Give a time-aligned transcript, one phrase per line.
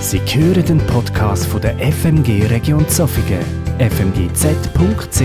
[0.00, 3.44] Sie hören den Podcast von der FMG Region Zofingen,
[3.78, 5.20] fmgz.ch.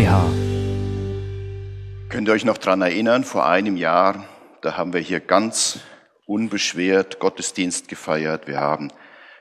[2.10, 4.26] Könnt ihr euch noch daran erinnern, vor einem Jahr,
[4.62, 5.80] da haben wir hier ganz
[6.26, 8.48] unbeschwert Gottesdienst gefeiert.
[8.48, 8.92] Wir haben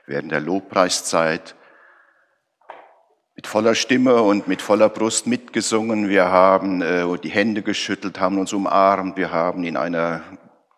[0.07, 1.55] während der Lobpreiszeit
[3.35, 6.07] mit voller Stimme und mit voller Brust mitgesungen.
[6.07, 9.17] Wir haben äh, die Hände geschüttelt, haben uns umarmt.
[9.17, 10.23] Wir haben in einer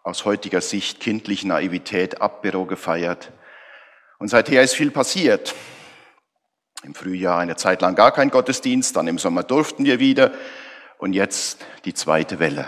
[0.04, 3.32] aus heutiger Sicht kindlichen Naivität Abbüro gefeiert.
[4.20, 5.54] Und seither ist viel passiert.
[6.83, 10.32] Im Frühjahr eine Zeit lang gar kein Gottesdienst, dann im Sommer durften wir wieder
[10.97, 12.68] und jetzt die zweite Welle.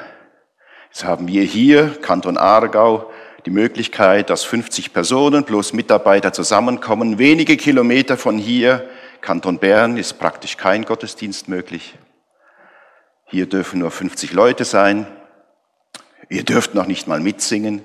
[0.92, 3.12] Jetzt haben wir hier, Kanton Aargau,
[3.46, 7.20] die Möglichkeit, dass 50 Personen plus Mitarbeiter zusammenkommen.
[7.20, 8.90] Wenige Kilometer von hier,
[9.22, 11.98] Kanton Bern, ist praktisch kein Gottesdienst möglich.
[13.26, 15.08] Hier dürfen nur 50 Leute sein.
[16.30, 17.84] Ihr dürft noch nicht mal mitsingen.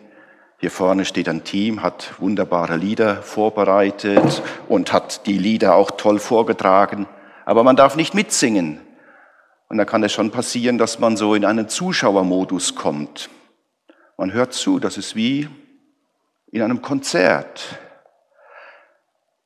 [0.65, 6.19] Hier vorne steht ein Team, hat wunderbare Lieder vorbereitet und hat die Lieder auch toll
[6.19, 7.07] vorgetragen.
[7.45, 8.81] Aber man darf nicht mitsingen.
[9.69, 13.29] Und da kann es schon passieren, dass man so in einen Zuschauermodus kommt.
[14.17, 15.51] Man hört zu, das ist wie
[16.51, 17.78] in einem Konzert.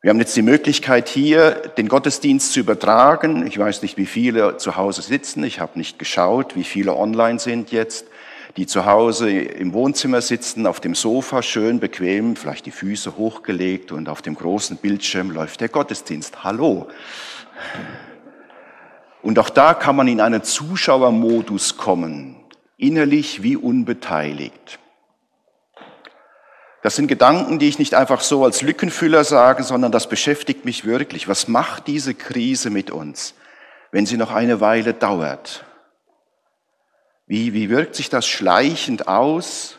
[0.01, 3.45] Wir haben jetzt die Möglichkeit hier, den Gottesdienst zu übertragen.
[3.45, 5.43] Ich weiß nicht, wie viele zu Hause sitzen.
[5.43, 8.07] Ich habe nicht geschaut, wie viele online sind jetzt
[8.57, 13.93] die zu Hause im Wohnzimmer sitzen, auf dem Sofa, schön bequem, vielleicht die Füße hochgelegt
[13.93, 16.45] und auf dem großen Bildschirm läuft der Gottesdienst.
[16.45, 16.89] Hallo.
[19.23, 22.37] Und auch da kann man in einen Zuschauermodus kommen,
[22.77, 24.79] innerlich wie unbeteiligt.
[26.83, 30.85] Das sind Gedanken, die ich nicht einfach so als Lückenfüller sage, sondern das beschäftigt mich
[30.85, 31.29] wirklich.
[31.29, 33.35] Was macht diese Krise mit uns,
[33.91, 35.65] wenn sie noch eine Weile dauert?
[37.29, 39.79] Wie, wie wirkt sich das schleichend aus,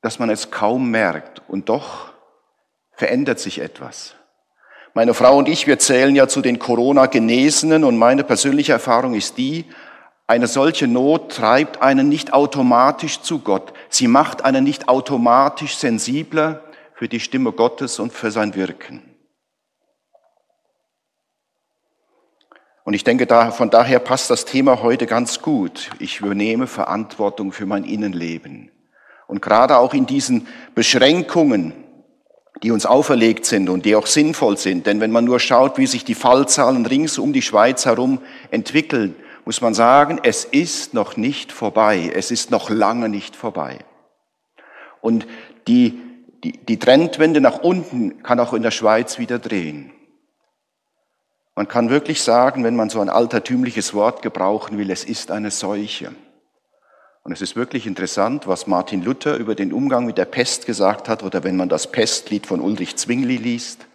[0.00, 2.12] dass man es kaum merkt und doch
[2.92, 4.14] verändert sich etwas.
[4.94, 9.38] Meine Frau und ich, wir zählen ja zu den Corona-Genesenen und meine persönliche Erfahrung ist
[9.38, 9.66] die,
[10.26, 13.74] eine solche Not treibt einen nicht automatisch zu Gott.
[13.90, 16.62] Sie macht einen nicht automatisch sensibler
[16.94, 19.13] für die Stimme Gottes und für sein Wirken.
[22.84, 25.90] Und ich denke, da, von daher passt das Thema heute ganz gut.
[25.98, 28.70] Ich übernehme Verantwortung für mein Innenleben.
[29.26, 31.72] Und gerade auch in diesen Beschränkungen,
[32.62, 34.86] die uns auferlegt sind und die auch sinnvoll sind.
[34.86, 39.16] Denn wenn man nur schaut, wie sich die Fallzahlen rings um die Schweiz herum entwickeln,
[39.46, 42.12] muss man sagen, es ist noch nicht vorbei.
[42.14, 43.78] Es ist noch lange nicht vorbei.
[45.00, 45.26] Und
[45.68, 46.00] die,
[46.44, 49.90] die, die Trendwende nach unten kann auch in der Schweiz wieder drehen.
[51.54, 55.50] Man kann wirklich sagen, wenn man so ein altertümliches Wort gebrauchen will, es ist eine
[55.50, 56.12] Seuche.
[57.22, 61.08] Und es ist wirklich interessant, was Martin Luther über den Umgang mit der Pest gesagt
[61.08, 63.86] hat, oder wenn man das Pestlied von Ulrich Zwingli liest.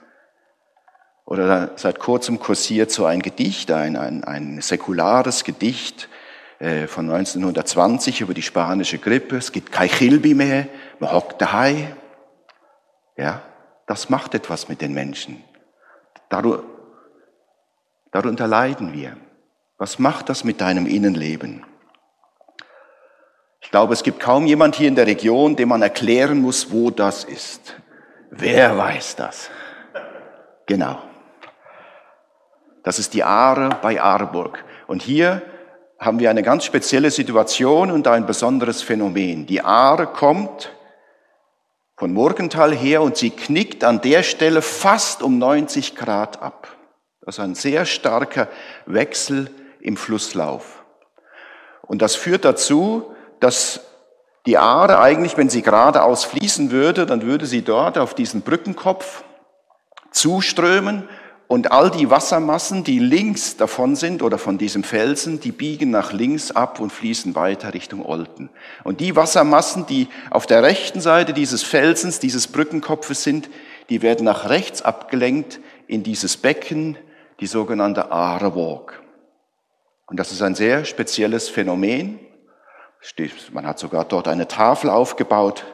[1.25, 6.09] Oder seit kurzem kursiert so ein Gedicht, ein, ein, ein säkulares Gedicht
[6.57, 9.37] äh, von 1920 über die spanische Grippe.
[9.37, 10.67] Es gibt kein Chilbi mehr,
[10.99, 11.95] man hockt daheim.
[13.15, 13.43] Ja,
[13.85, 15.43] das macht etwas mit den Menschen.
[18.11, 19.17] Darunter leiden wir.
[19.77, 21.65] Was macht das mit deinem Innenleben?
[23.61, 26.89] Ich glaube, es gibt kaum jemand hier in der Region, dem man erklären muss, wo
[26.89, 27.75] das ist.
[28.31, 29.49] Wer weiß das?
[30.65, 30.99] Genau.
[32.83, 34.63] Das ist die Aare bei Aarburg.
[34.87, 35.41] Und hier
[35.99, 39.45] haben wir eine ganz spezielle Situation und ein besonderes Phänomen.
[39.45, 40.71] Die Aare kommt
[41.97, 46.78] von Morgenthal her und sie knickt an der Stelle fast um 90 Grad ab.
[47.25, 48.47] Also ein sehr starker
[48.85, 50.83] Wechsel im Flusslauf.
[51.81, 53.81] Und das führt dazu, dass
[54.45, 59.23] die Aare eigentlich, wenn sie geradeaus fließen würde, dann würde sie dort auf diesen Brückenkopf
[60.11, 61.07] zuströmen
[61.47, 66.13] und all die Wassermassen, die links davon sind oder von diesem Felsen, die biegen nach
[66.13, 68.51] links ab und fließen weiter Richtung Olten.
[68.83, 73.49] Und die Wassermassen, die auf der rechten Seite dieses Felsens, dieses Brückenkopfes sind,
[73.89, 76.97] die werden nach rechts abgelenkt in dieses Becken,
[77.39, 79.01] die sogenannte Aare Walk.
[80.07, 82.19] Und das ist ein sehr spezielles Phänomen.
[83.51, 85.65] Man hat sogar dort eine Tafel aufgebaut.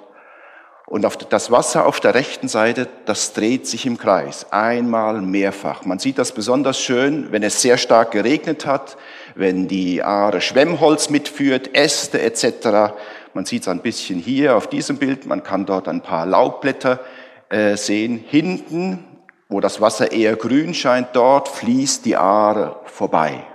[0.87, 5.83] Und das Wasser auf der rechten Seite, das dreht sich im Kreis, einmal mehrfach.
[5.83, 8.95] Man sieht das besonders schön, wenn es sehr stark geregnet hat,
[9.33, 12.93] wenn die Aare Schwemmholz mitführt, Äste etc.
[13.33, 16.99] Man sieht es ein bisschen hier auf diesem Bild, man kann dort ein paar Laubblätter
[17.49, 18.23] äh, sehen.
[18.23, 19.14] Hinten
[19.47, 23.45] wo das Wasser eher grün scheint, dort fließt die Aare vorbei.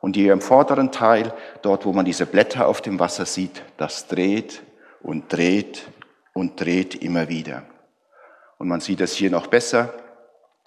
[0.00, 1.32] Und hier im vorderen Teil,
[1.62, 4.62] dort wo man diese Blätter auf dem Wasser sieht, das dreht
[5.02, 5.82] und dreht
[6.32, 7.64] und dreht immer wieder.
[8.58, 9.94] Und man sieht das hier noch besser.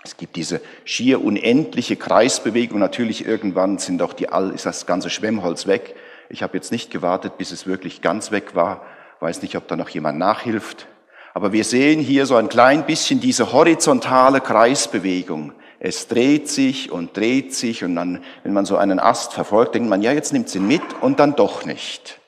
[0.04, 2.80] Es gibt diese schier unendliche Kreisbewegung.
[2.80, 5.96] Natürlich irgendwann sind auch die, ist das ganze Schwemmholz weg.
[6.30, 8.86] Ich habe jetzt nicht gewartet, bis es wirklich ganz weg war.
[9.20, 10.88] Weiß nicht, ob da noch jemand nachhilft.
[11.34, 15.54] Aber wir sehen hier so ein klein bisschen diese horizontale Kreisbewegung.
[15.80, 19.90] Es dreht sich und dreht sich und dann, wenn man so einen Ast verfolgt, denkt
[19.90, 22.20] man, ja, jetzt nimmt sie mit und dann doch nicht.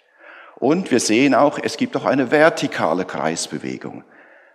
[0.55, 4.03] Und wir sehen auch, es gibt auch eine vertikale Kreisbewegung.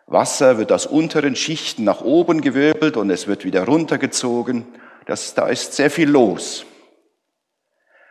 [0.07, 4.65] Wasser wird aus unteren Schichten nach oben gewirbelt und es wird wieder runtergezogen.
[5.05, 6.65] Das, da ist sehr viel los.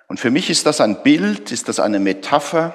[0.08, 2.74] Und für mich ist das ein Bild, ist das eine Metapher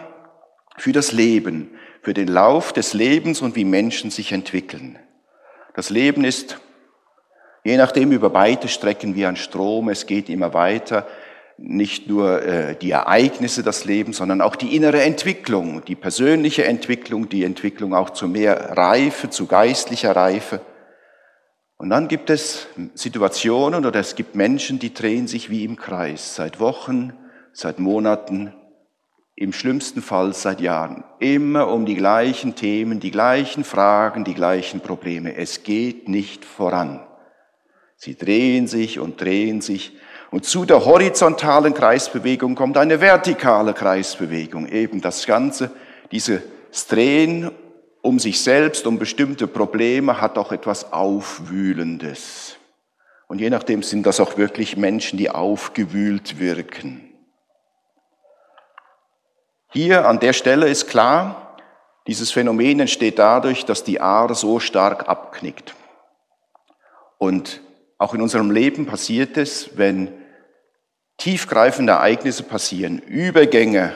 [0.79, 1.71] für das Leben,
[2.03, 4.99] für den Lauf des Lebens und wie Menschen sich entwickeln.
[5.75, 6.59] Das Leben ist
[7.65, 11.07] je nachdem über beide Strecken wie ein Strom, es geht immer weiter
[11.63, 17.29] nicht nur äh, die Ereignisse des Lebens, sondern auch die innere Entwicklung, die persönliche Entwicklung,
[17.29, 20.63] die Entwicklung auch zu mehr Reife, zu geistlicher Reife.
[21.77, 26.35] Und dann gibt es Situationen oder es gibt Menschen, die drehen sich wie im Kreis,
[26.35, 27.13] seit Wochen,
[27.53, 28.55] seit Monaten,
[29.41, 31.03] im schlimmsten Fall seit Jahren.
[31.19, 35.35] Immer um die gleichen Themen, die gleichen Fragen, die gleichen Probleme.
[35.35, 37.01] Es geht nicht voran.
[37.97, 39.97] Sie drehen sich und drehen sich
[40.31, 44.69] und zu der horizontalen Kreisbewegung kommt eine vertikale Kreisbewegung.
[44.69, 45.71] Eben das Ganze,
[46.13, 46.43] dieses
[46.89, 47.51] Drehen
[48.03, 52.57] um sich selbst, um bestimmte Probleme, hat auch etwas Aufwühlendes.
[53.27, 57.10] Und je nachdem sind das auch wirklich Menschen, die aufgewühlt wirken.
[59.73, 61.57] Hier an der Stelle ist klar,
[62.09, 65.75] dieses Phänomen entsteht dadurch, dass die Aare so stark abknickt.
[67.19, 67.61] Und
[67.97, 70.13] auch in unserem Leben passiert es, wenn
[71.19, 73.93] tiefgreifende Ereignisse passieren, Übergänge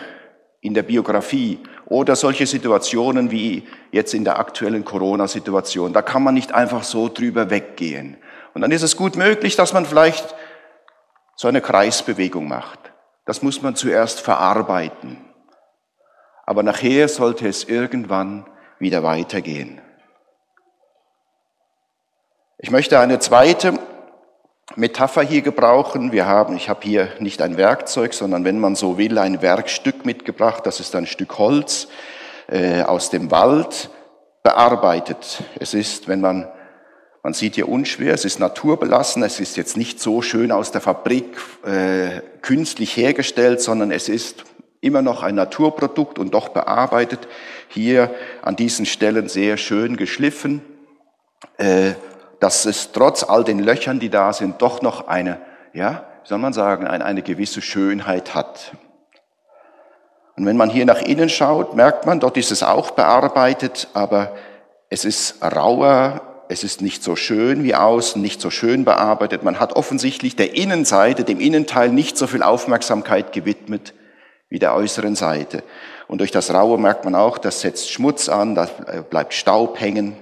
[0.60, 5.92] in der Biografie oder solche Situationen wie jetzt in der aktuellen Corona-Situation.
[5.92, 8.16] Da kann man nicht einfach so drüber weggehen.
[8.54, 10.36] Und dann ist es gut möglich, dass man vielleicht
[11.34, 12.78] so eine Kreisbewegung macht.
[13.24, 15.33] Das muss man zuerst verarbeiten.
[16.46, 18.46] Aber nachher sollte es irgendwann
[18.78, 19.80] wieder weitergehen.
[22.58, 23.78] Ich möchte eine zweite
[24.76, 26.12] Metapher hier gebrauchen.
[26.12, 30.04] Wir haben, ich habe hier nicht ein Werkzeug, sondern wenn man so will, ein Werkstück
[30.06, 30.66] mitgebracht.
[30.66, 31.88] Das ist ein Stück Holz
[32.48, 33.90] äh, aus dem Wald
[34.42, 35.42] bearbeitet.
[35.58, 36.48] Es ist, wenn man,
[37.22, 40.80] man sieht hier unschwer, es ist naturbelassen, es ist jetzt nicht so schön aus der
[40.80, 44.44] Fabrik äh, künstlich hergestellt, sondern es ist
[44.84, 47.26] immer noch ein Naturprodukt und doch bearbeitet.
[47.68, 50.62] Hier an diesen Stellen sehr schön geschliffen.
[51.58, 51.92] Äh,
[52.40, 55.38] dass es trotz all den Löchern, die da sind, doch noch eine,
[55.72, 58.72] ja, wie soll man sagen, eine, eine gewisse Schönheit hat.
[60.36, 64.34] Und wenn man hier nach innen schaut, merkt man, dort ist es auch bearbeitet, aber
[64.90, 69.42] es ist rauer, es ist nicht so schön wie außen, nicht so schön bearbeitet.
[69.42, 73.94] Man hat offensichtlich der Innenseite, dem Innenteil nicht so viel Aufmerksamkeit gewidmet
[74.54, 75.64] wie der äußeren Seite.
[76.06, 78.66] Und durch das Raue merkt man auch, das setzt Schmutz an, da
[79.10, 80.14] bleibt Staub hängen.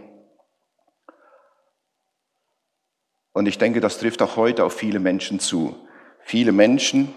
[3.35, 5.77] Und ich denke, das trifft auch heute auf viele Menschen zu.
[6.23, 7.15] Viele Menschen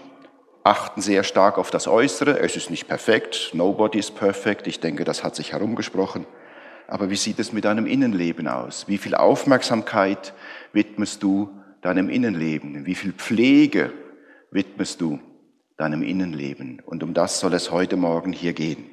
[0.62, 2.38] achten sehr stark auf das Äußere.
[2.38, 3.52] Es ist nicht perfekt.
[3.54, 4.66] Nobody is perfect.
[4.66, 6.26] Ich denke, das hat sich herumgesprochen.
[6.86, 8.88] Aber wie sieht es mit deinem Innenleben aus?
[8.88, 10.34] Wie viel Aufmerksamkeit
[10.74, 11.48] widmest du
[11.80, 12.84] deinem Innenleben?
[12.84, 13.90] Wie viel Pflege
[14.50, 15.18] widmest du
[15.76, 16.82] deinem Innenleben?
[16.84, 18.90] Und um das soll es heute Morgen hier gehen.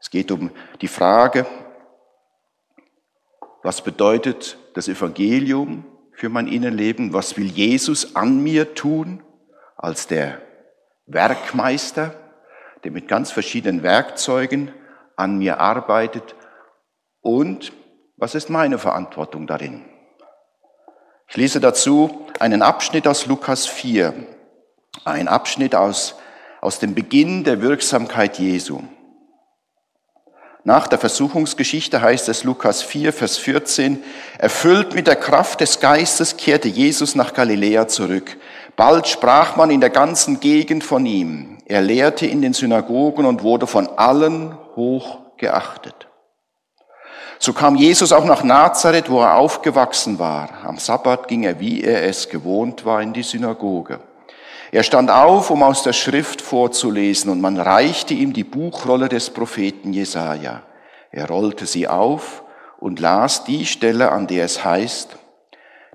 [0.00, 1.46] Es geht um die Frage,
[3.62, 7.12] was bedeutet das Evangelium für mein Innenleben?
[7.12, 9.22] Was will Jesus an mir tun
[9.76, 10.42] als der
[11.06, 12.14] Werkmeister,
[12.84, 14.72] der mit ganz verschiedenen Werkzeugen
[15.16, 16.36] an mir arbeitet?
[17.22, 17.72] Und
[18.16, 19.84] was ist meine Verantwortung darin?
[21.28, 24.12] Ich lese dazu einen Abschnitt aus Lukas 4,
[25.04, 26.14] ein Abschnitt aus,
[26.60, 28.80] aus dem Beginn der Wirksamkeit Jesu.
[30.66, 34.02] Nach der Versuchungsgeschichte heißt es Lukas 4, Vers 14,
[34.38, 38.38] erfüllt mit der Kraft des Geistes kehrte Jesus nach Galiläa zurück.
[38.74, 41.58] Bald sprach man in der ganzen Gegend von ihm.
[41.66, 46.08] Er lehrte in den Synagogen und wurde von allen hoch geachtet.
[47.38, 50.48] So kam Jesus auch nach Nazareth, wo er aufgewachsen war.
[50.64, 54.00] Am Sabbat ging er, wie er es gewohnt war, in die Synagoge.
[54.74, 59.30] Er stand auf, um aus der Schrift vorzulesen, und man reichte ihm die Buchrolle des
[59.30, 60.62] Propheten Jesaja.
[61.12, 62.42] Er rollte sie auf
[62.80, 65.16] und las die Stelle, an der es heißt,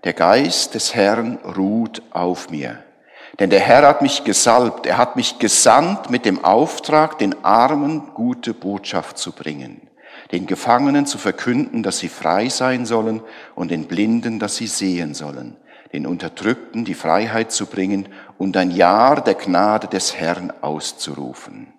[0.06, 2.82] der Geist des Herrn ruht auf mir.
[3.40, 8.14] Denn der Herr hat mich gesalbt, er hat mich gesandt mit dem Auftrag, den Armen
[8.14, 9.90] gute Botschaft zu bringen,
[10.32, 13.20] den Gefangenen zu verkünden, dass sie frei sein sollen
[13.56, 15.58] und den Blinden, dass sie sehen sollen,
[15.92, 18.08] den Unterdrückten die Freiheit zu bringen
[18.40, 21.74] und ein Jahr der Gnade des Herrn auszurufen.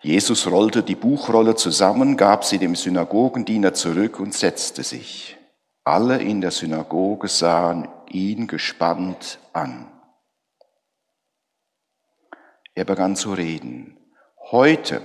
[0.00, 5.36] Jesus rollte die Buchrolle zusammen, gab sie dem Synagogendiener zurück und setzte sich.
[5.82, 9.90] Alle in der Synagoge sahen ihn gespannt an.
[12.74, 13.98] Er begann zu reden.
[14.52, 15.02] Heute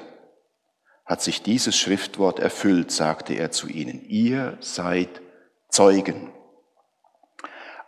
[1.05, 4.05] hat sich dieses Schriftwort erfüllt, sagte er zu ihnen.
[4.07, 5.21] Ihr seid
[5.69, 6.31] Zeugen.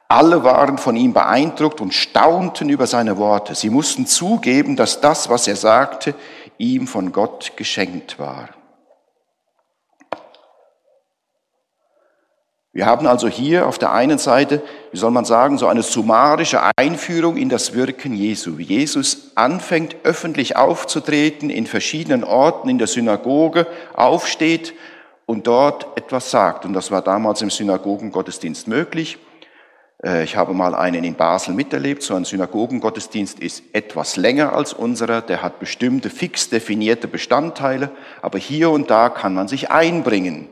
[0.07, 3.55] Alle waren von ihm beeindruckt und staunten über seine Worte.
[3.55, 6.13] Sie mussten zugeben, dass das, was er sagte,
[6.57, 8.49] ihm von Gott geschenkt war.
[12.71, 16.59] Wir haben also hier auf der einen Seite, wie soll man sagen, so eine summarische
[16.75, 18.57] Einführung in das Wirken Jesu.
[18.57, 24.73] Wie Jesus anfängt, öffentlich aufzutreten, in verschiedenen Orten in der Synagoge aufsteht
[25.25, 26.65] und dort etwas sagt.
[26.65, 29.19] Und das war damals im Synagogengottesdienst möglich.
[30.05, 32.03] Äh, ich habe mal einen in Basel miterlebt.
[32.03, 35.21] So ein Synagogengottesdienst ist etwas länger als unserer.
[35.21, 37.89] Der hat bestimmte fix definierte Bestandteile.
[38.21, 40.47] Aber hier und da kann man sich einbringen.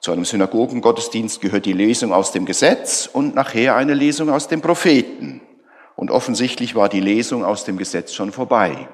[0.00, 4.60] Zu einem Synagogengottesdienst gehört die Lesung aus dem Gesetz und nachher eine Lesung aus dem
[4.60, 5.42] Propheten.
[5.94, 8.88] Und offensichtlich war die Lesung aus dem Gesetz schon vorbei.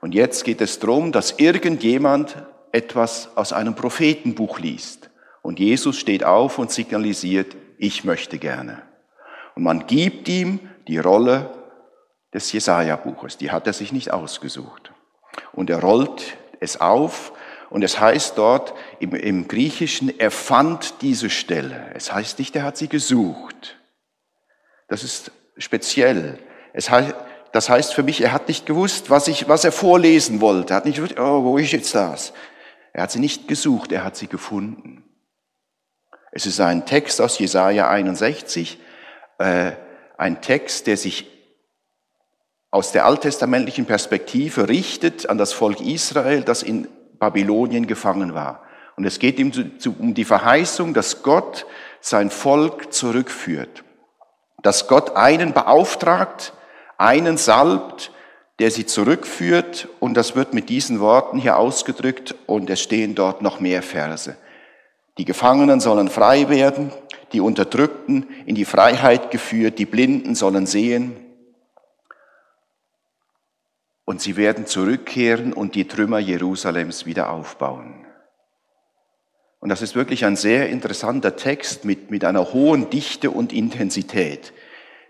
[0.00, 2.36] Und jetzt geht es darum, dass irgendjemand
[2.72, 5.10] etwas aus einem Prophetenbuch liest.
[5.42, 8.87] Und Jesus steht auf und signalisiert, ich möchte gerne.
[9.58, 11.50] Und man gibt ihm die Rolle
[12.32, 13.38] des Jesaja-Buches.
[13.38, 14.92] Die hat er sich nicht ausgesucht.
[15.52, 17.32] Und er rollt es auf
[17.68, 21.90] und es heißt dort im, im Griechischen, er fand diese Stelle.
[21.94, 23.76] Es heißt nicht, er hat sie gesucht.
[24.86, 26.38] Das ist speziell.
[26.72, 27.16] Es heißt,
[27.50, 30.72] das heißt für mich, er hat nicht gewusst, was, ich, was er vorlesen wollte.
[30.72, 32.32] Er hat nicht gewusst, oh, wo ist jetzt das?
[32.92, 35.02] Er hat sie nicht gesucht, er hat sie gefunden.
[36.30, 38.78] Es ist ein Text aus Jesaja 61,
[39.38, 39.72] äh,
[40.16, 41.30] ein Text, der sich
[42.70, 48.62] aus der alttestamentlichen Perspektive richtet an das Volk Israel, das in Babylonien gefangen war.
[48.96, 49.52] Und es geht ihm
[49.98, 51.66] um die Verheißung, dass Gott
[52.00, 53.84] sein Volk zurückführt.
[54.62, 56.52] Dass Gott einen beauftragt,
[56.96, 58.10] einen salbt,
[58.58, 59.88] der sie zurückführt.
[60.00, 62.34] Und das wird mit diesen Worten hier ausgedrückt.
[62.46, 64.36] Und es stehen dort noch mehr Verse.
[65.18, 66.92] Die Gefangenen sollen frei werden,
[67.32, 71.16] die Unterdrückten in die Freiheit geführt, die Blinden sollen sehen,
[74.04, 78.06] und sie werden zurückkehren und die Trümmer Jerusalems wieder aufbauen.
[79.60, 84.54] Und das ist wirklich ein sehr interessanter Text mit, mit einer hohen Dichte und Intensität.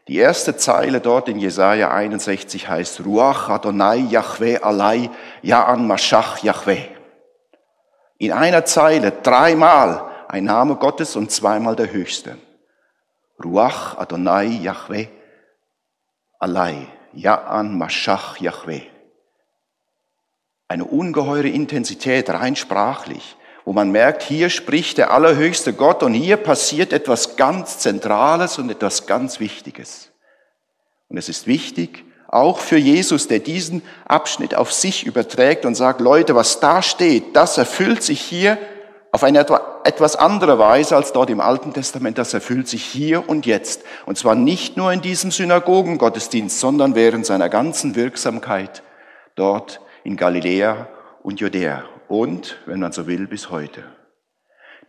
[0.09, 5.11] Die erste Zeile dort in Jesaja 61 heißt Ruach Adonai Yahweh Alai
[5.45, 6.98] Ya'an Mashach Yahweh.
[8.19, 12.37] In einer Zeile dreimal ein Name Gottes und zweimal der Höchste.
[13.43, 15.07] Ruach Adonai Yahweh
[16.41, 18.83] Alai Ya'an Mashach Yahweh.
[20.69, 26.37] Eine ungeheure Intensität, rein sprachlich, wo man merkt, hier spricht der allerhöchste Gott und hier
[26.37, 30.13] passiert etwas ganz Zentrales und etwas ganz Wichtiges.
[31.09, 36.01] Und es ist wichtig, auch für Jesus, der diesen Abschnitt auf sich überträgt und sagt,
[36.01, 38.59] Leute, was da steht, das erfüllt sich hier
[39.11, 39.47] auf eine
[39.85, 42.19] etwas andere Weise als dort im Alten Testament.
[42.19, 43.83] Das erfüllt sich hier und jetzt.
[44.05, 48.83] Und zwar nicht nur in diesem Synagogengottesdienst, sondern während seiner ganzen Wirksamkeit
[49.35, 50.89] dort in Galiläa
[51.23, 51.85] und Judäa.
[52.09, 53.85] Und, wenn man so will, bis heute.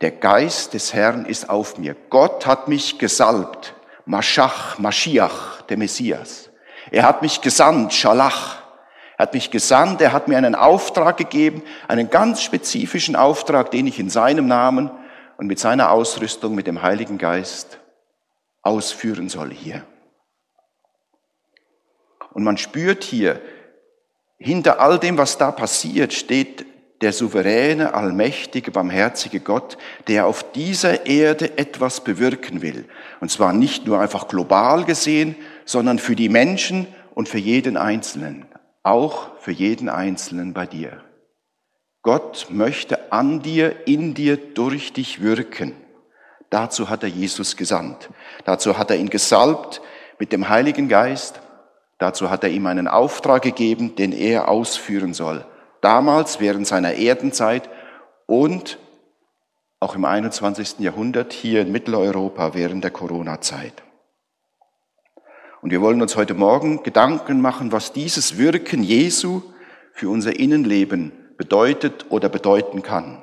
[0.02, 1.96] Der Geist des Herrn ist auf mir.
[2.10, 3.74] Gott hat mich gesalbt.
[4.04, 6.49] Maschach, Maschiach, der Messias.
[6.90, 8.60] Er hat mich gesandt, Schalach.
[9.16, 13.86] Er hat mich gesandt, er hat mir einen Auftrag gegeben, einen ganz spezifischen Auftrag, den
[13.86, 14.90] ich in seinem Namen
[15.36, 17.78] und mit seiner Ausrüstung mit dem Heiligen Geist
[18.62, 19.84] ausführen soll hier.
[22.32, 23.40] Und man spürt hier,
[24.38, 26.64] hinter all dem, was da passiert, steht
[27.02, 29.78] der souveräne, allmächtige, barmherzige Gott,
[30.08, 32.86] der auf dieser Erde etwas bewirken will.
[33.20, 38.46] Und zwar nicht nur einfach global gesehen, sondern für die Menschen und für jeden Einzelnen
[38.82, 41.02] auch für jeden Einzelnen bei dir.
[42.02, 45.74] Gott möchte an dir, in dir, durch dich wirken.
[46.48, 48.08] Dazu hat er Jesus gesandt.
[48.44, 49.82] Dazu hat er ihn gesalbt
[50.18, 51.40] mit dem Heiligen Geist.
[51.98, 55.44] Dazu hat er ihm einen Auftrag gegeben, den er ausführen soll.
[55.82, 57.68] Damals während seiner Erdenzeit
[58.26, 58.78] und
[59.78, 60.78] auch im 21.
[60.78, 63.82] Jahrhundert hier in Mitteleuropa während der Corona-Zeit.
[65.62, 69.42] Und wir wollen uns heute Morgen Gedanken machen, was dieses Wirken Jesu
[69.92, 73.22] für unser Innenleben bedeutet oder bedeuten kann.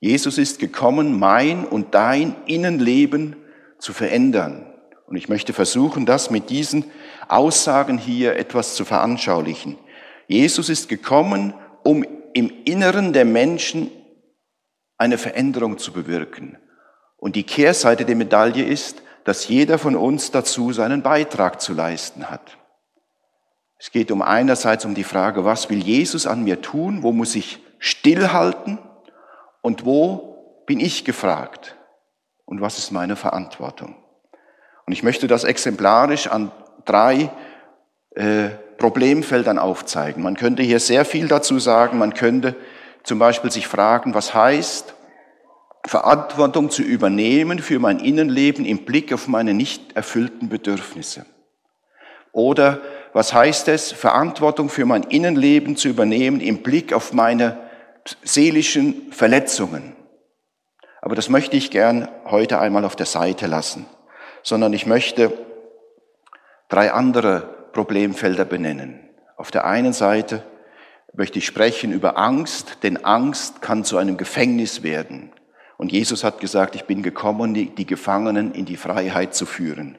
[0.00, 3.36] Jesus ist gekommen, mein und dein Innenleben
[3.78, 4.72] zu verändern.
[5.06, 6.84] Und ich möchte versuchen, das mit diesen
[7.28, 9.76] Aussagen hier etwas zu veranschaulichen.
[10.26, 13.90] Jesus ist gekommen, um im Inneren der Menschen
[14.96, 16.56] eine Veränderung zu bewirken.
[17.18, 22.30] Und die Kehrseite der Medaille ist, dass jeder von uns dazu seinen Beitrag zu leisten
[22.30, 22.56] hat.
[23.78, 27.34] Es geht um einerseits um die Frage, was will Jesus an mir tun, wo muss
[27.34, 28.78] ich stillhalten
[29.62, 31.76] und wo bin ich gefragt
[32.44, 33.96] und was ist meine Verantwortung.
[34.86, 36.52] Und ich möchte das exemplarisch an
[36.84, 37.30] drei
[38.16, 40.22] äh, Problemfeldern aufzeigen.
[40.22, 41.98] Man könnte hier sehr viel dazu sagen.
[41.98, 42.56] Man könnte
[43.02, 44.94] zum Beispiel sich fragen, was heißt,
[45.86, 51.26] Verantwortung zu übernehmen für mein Innenleben im Blick auf meine nicht erfüllten Bedürfnisse.
[52.32, 52.80] Oder
[53.12, 57.58] was heißt es, Verantwortung für mein Innenleben zu übernehmen im Blick auf meine
[58.22, 59.96] seelischen Verletzungen.
[61.00, 63.86] Aber das möchte ich gern heute einmal auf der Seite lassen,
[64.42, 65.32] sondern ich möchte
[66.68, 69.00] drei andere Problemfelder benennen.
[69.36, 70.42] Auf der einen Seite
[71.14, 75.32] möchte ich sprechen über Angst, denn Angst kann zu einem Gefängnis werden.
[75.80, 79.96] Und Jesus hat gesagt, ich bin gekommen, die Gefangenen in die Freiheit zu führen.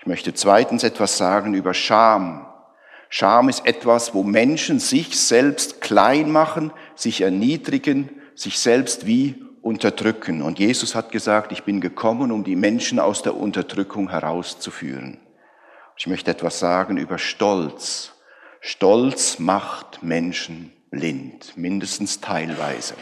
[0.00, 2.46] Ich möchte zweitens etwas sagen über Scham.
[3.10, 10.40] Scham ist etwas, wo Menschen sich selbst klein machen, sich erniedrigen, sich selbst wie unterdrücken.
[10.40, 15.18] Und Jesus hat gesagt, ich bin gekommen, um die Menschen aus der Unterdrückung herauszuführen.
[15.98, 18.14] Ich möchte etwas sagen über Stolz.
[18.62, 22.94] Stolz macht Menschen blind, mindestens teilweise.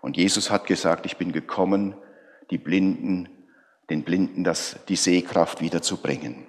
[0.00, 1.94] Und Jesus hat gesagt, ich bin gekommen,
[2.50, 3.28] die Blinden,
[3.90, 6.46] den Blinden das, die Sehkraft wiederzubringen.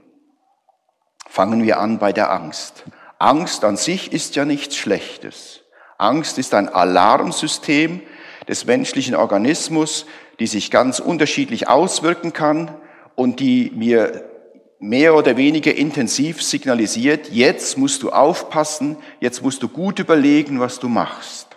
[1.28, 2.84] Fangen wir an bei der Angst.
[3.20, 5.62] Angst an sich ist ja nichts Schlechtes.
[5.98, 8.02] Angst ist ein Alarmsystem
[8.48, 10.06] des menschlichen Organismus,
[10.40, 12.76] die sich ganz unterschiedlich auswirken kann
[13.16, 14.32] und die mir
[14.80, 20.80] mehr oder weniger intensiv signalisiert, jetzt musst du aufpassen, jetzt musst du gut überlegen, was
[20.80, 21.56] du machst.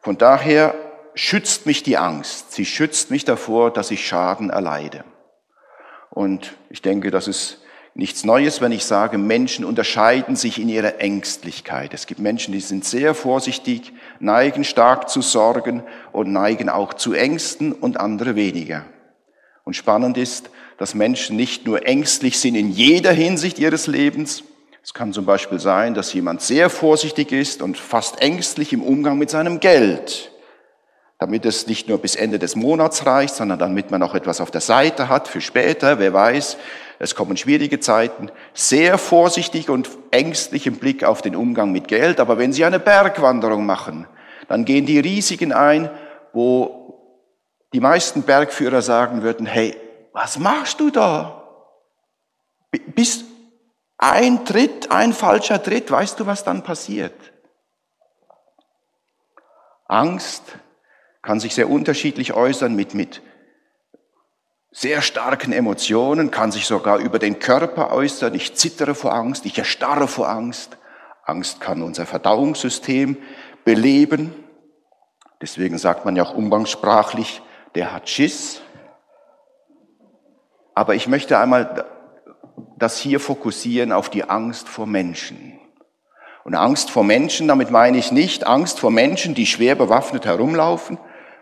[0.00, 0.74] Von daher
[1.14, 2.52] schützt mich die Angst.
[2.52, 5.04] Sie schützt mich davor, dass ich Schaden erleide.
[6.10, 7.58] Und ich denke, das ist
[7.94, 11.94] nichts Neues, wenn ich sage, Menschen unterscheiden sich in ihrer Ängstlichkeit.
[11.94, 17.12] Es gibt Menschen, die sind sehr vorsichtig, neigen stark zu Sorgen und neigen auch zu
[17.14, 18.84] Ängsten und andere weniger.
[19.64, 24.42] Und spannend ist, dass Menschen nicht nur ängstlich sind in jeder Hinsicht ihres Lebens.
[24.82, 29.16] Es kann zum Beispiel sein, dass jemand sehr vorsichtig ist und fast ängstlich im Umgang
[29.16, 30.32] mit seinem Geld,
[31.24, 34.50] damit es nicht nur bis Ende des Monats reicht, sondern damit man auch etwas auf
[34.50, 35.98] der Seite hat für später.
[35.98, 36.58] Wer weiß,
[36.98, 38.30] es kommen schwierige Zeiten.
[38.52, 42.20] Sehr vorsichtig und ängstlich im Blick auf den Umgang mit Geld.
[42.20, 44.06] Aber wenn Sie eine Bergwanderung machen,
[44.48, 45.88] dann gehen die Risiken ein,
[46.34, 47.30] wo
[47.72, 49.74] die meisten Bergführer sagen würden, hey,
[50.12, 51.42] was machst du da?
[52.94, 53.24] Bis
[53.96, 57.14] ein Tritt, ein falscher Tritt, weißt du, was dann passiert?
[59.86, 60.58] Angst
[61.24, 63.22] kann sich sehr unterschiedlich äußern mit, mit
[64.70, 68.34] sehr starken Emotionen, kann sich sogar über den Körper äußern.
[68.34, 70.76] Ich zittere vor Angst, ich erstarre vor Angst.
[71.24, 73.16] Angst kann unser Verdauungssystem
[73.64, 74.34] beleben.
[75.40, 77.40] Deswegen sagt man ja auch umgangssprachlich,
[77.74, 78.60] der hat Schiss.
[80.74, 81.86] Aber ich möchte einmal
[82.76, 85.58] das hier fokussieren auf die Angst vor Menschen.
[86.44, 90.98] Und Angst vor Menschen, damit meine ich nicht Angst vor Menschen, die schwer bewaffnet herumlaufen,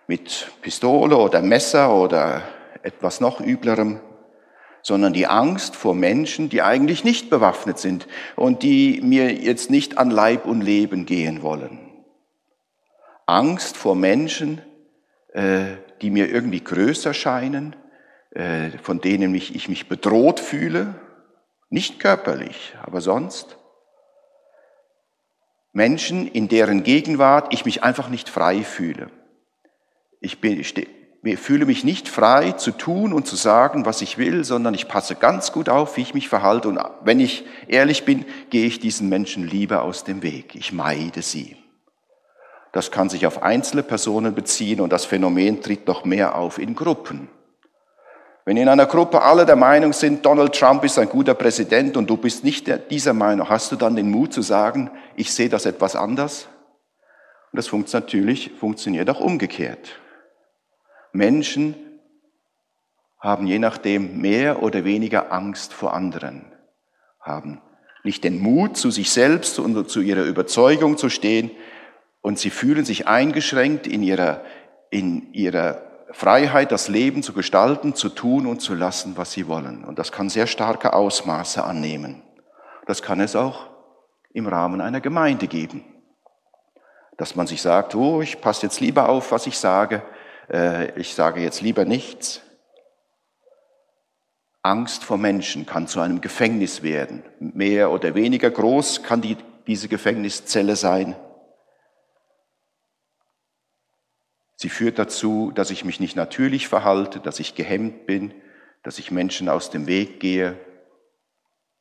[0.07, 2.43] mit Pistole oder Messer oder
[2.83, 4.01] etwas noch üblerem,
[4.83, 9.99] sondern die Angst vor Menschen, die eigentlich nicht bewaffnet sind und die mir jetzt nicht
[9.99, 11.79] an Leib und Leben gehen wollen.
[13.27, 14.61] Angst vor Menschen,
[15.33, 17.77] äh, die mir irgendwie größer scheinen,
[18.31, 20.95] äh, von denen ich mich bedroht fühle,
[21.71, 23.57] nicht körperlich, aber sonst.
[25.73, 29.11] Menschen, in deren Gegenwart ich mich einfach nicht frei fühle.
[30.23, 30.63] Ich, bin,
[31.37, 35.17] fühle mich nicht frei zu tun und zu sagen, was ich will, sondern ich passe
[35.17, 36.69] ganz gut auf, wie ich mich verhalte.
[36.69, 40.55] Und wenn ich ehrlich bin, gehe ich diesen Menschen lieber aus dem Weg.
[40.55, 41.57] Ich meide sie.
[42.71, 46.75] Das kann sich auf einzelne Personen beziehen und das Phänomen tritt noch mehr auf in
[46.75, 47.29] Gruppen.
[48.45, 52.09] Wenn in einer Gruppe alle der Meinung sind, Donald Trump ist ein guter Präsident und
[52.09, 55.67] du bist nicht dieser Meinung, hast du dann den Mut zu sagen, ich sehe das
[55.67, 56.49] etwas anders?
[57.53, 60.01] Und das funktioniert natürlich, funktioniert auch umgekehrt.
[61.13, 61.75] Menschen
[63.19, 66.45] haben je nachdem mehr oder weniger Angst vor anderen,
[67.21, 67.61] haben
[68.03, 71.51] nicht den Mut, zu sich selbst und zu ihrer Überzeugung zu stehen,
[72.23, 74.43] und sie fühlen sich eingeschränkt in ihrer,
[74.91, 79.85] in ihrer Freiheit, das Leben zu gestalten, zu tun und zu lassen, was sie wollen.
[79.85, 82.23] Und das kann sehr starke Ausmaße annehmen.
[82.87, 83.67] Das kann es auch
[84.33, 85.85] im Rahmen einer Gemeinde geben.
[87.19, 90.03] Dass man sich sagt, oh, ich passe jetzt lieber auf, was ich sage,
[90.97, 92.43] ich sage jetzt lieber nichts.
[94.63, 97.25] Angst vor Menschen kann zu einem Gefängnis werden.
[97.41, 101.17] Mehr oder weniger groß kann die, diese Gefängniszelle sein.
[104.55, 108.33] Sie führt dazu, dass ich mich nicht natürlich verhalte, dass ich gehemmt bin,
[108.85, 110.57] dass ich Menschen aus dem Weg gehe.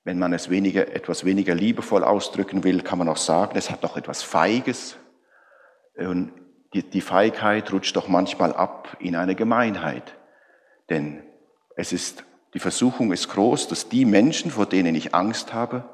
[0.03, 3.83] Wenn man es weniger, etwas weniger liebevoll ausdrücken will, kann man auch sagen, es hat
[3.83, 4.97] doch etwas Feiges.
[5.95, 6.33] Und
[6.73, 10.17] die, die Feigheit rutscht doch manchmal ab in eine Gemeinheit.
[10.89, 11.23] Denn
[11.75, 15.89] es ist, die Versuchung ist groß, dass die Menschen, vor denen ich Angst habe,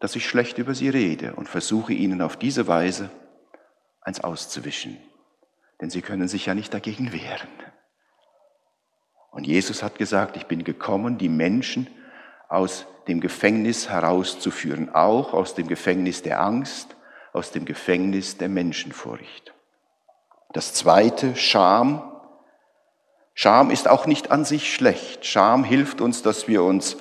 [0.00, 3.10] dass ich schlecht über sie rede und versuche ihnen auf diese Weise
[4.00, 4.98] eins auszuwischen
[5.80, 7.48] denn sie können sich ja nicht dagegen wehren.
[9.30, 11.88] Und Jesus hat gesagt, ich bin gekommen, die Menschen
[12.48, 16.96] aus dem Gefängnis herauszuführen, auch aus dem Gefängnis der Angst,
[17.32, 19.53] aus dem Gefängnis der Menschenfurcht.
[20.54, 22.12] Das zweite, Scham.
[23.34, 25.26] Scham ist auch nicht an sich schlecht.
[25.26, 26.96] Scham hilft uns, dass wir uns,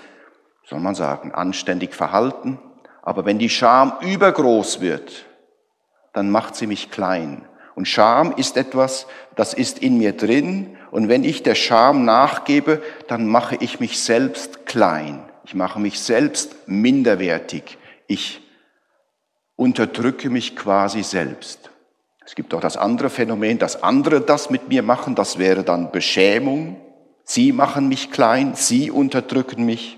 [0.66, 2.60] soll man sagen, anständig verhalten.
[3.04, 5.28] Aber wenn die Scham übergroß wird,
[6.14, 7.48] dann macht sie mich klein.
[7.76, 10.76] Und Scham ist etwas, das ist in mir drin.
[10.90, 15.30] Und wenn ich der Scham nachgebe, dann mache ich mich selbst klein.
[15.46, 17.78] Ich mache mich selbst minderwertig.
[18.08, 18.42] Ich
[19.56, 21.70] unterdrücke mich quasi selbst.
[22.26, 25.16] Es gibt auch das andere Phänomen, dass andere das mit mir machen.
[25.16, 26.78] Das wäre dann Beschämung.
[27.24, 29.98] Sie machen mich klein, sie unterdrücken mich.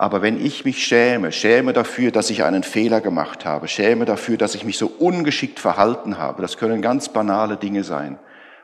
[0.00, 4.36] Aber wenn ich mich schäme, schäme dafür, dass ich einen Fehler gemacht habe, schäme dafür,
[4.36, 8.16] dass ich mich so ungeschickt verhalten habe, das können ganz banale Dinge sein.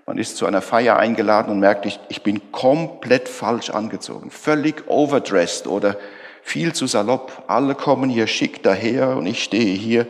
[0.07, 4.85] Man ist zu einer Feier eingeladen und merkt, ich, ich bin komplett falsch angezogen, völlig
[4.87, 5.97] overdressed oder
[6.43, 7.45] viel zu salopp.
[7.49, 10.07] Alle kommen hier schick daher und ich stehe hier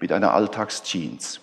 [0.00, 1.40] mit einer Alltagsjeans.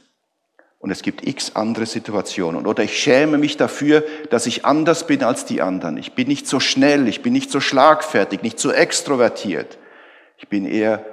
[0.79, 2.67] Und es gibt x andere Situationen.
[2.67, 5.97] Oder ich schäme mich dafür, dass ich anders bin als die anderen.
[5.97, 9.77] Ich bin nicht so schnell, ich bin nicht so schlagfertig, nicht so extrovertiert.
[10.37, 11.05] Ich bin eher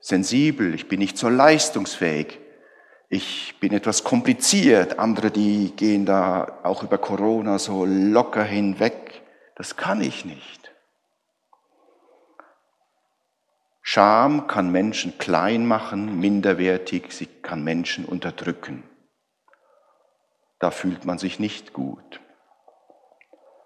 [0.00, 2.38] sensibel, ich bin nicht so leistungsfähig.
[3.10, 4.98] Ich bin etwas kompliziert.
[4.98, 9.22] Andere, die gehen da auch über Corona so locker hinweg.
[9.56, 10.59] Das kann ich nicht.
[13.92, 18.84] Scham kann Menschen klein machen, minderwertig, sie kann Menschen unterdrücken
[20.60, 22.20] da fühlt man sich nicht gut.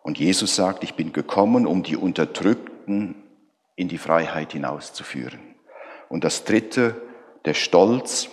[0.03, 3.17] Und Jesus sagt, ich bin gekommen, um die Unterdrückten
[3.77, 5.41] in die Freiheit hinauszuführen.
[6.09, 7.03] Und das Dritte,
[7.45, 8.29] der Stolz.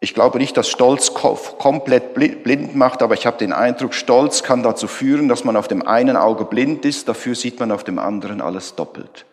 [0.00, 4.62] Ich glaube nicht, dass Stolz komplett blind macht, aber ich habe den Eindruck, Stolz kann
[4.62, 7.98] dazu führen, dass man auf dem einen Auge blind ist, dafür sieht man auf dem
[7.98, 9.26] anderen alles doppelt.